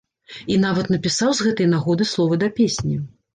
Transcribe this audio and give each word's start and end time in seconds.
І 0.53 0.55
нават 0.61 0.89
напісаў 0.93 1.35
з 1.41 1.45
гэтай 1.49 1.69
нагоды 1.75 2.09
словы 2.13 2.41
да 2.45 2.51
песні. 2.63 2.99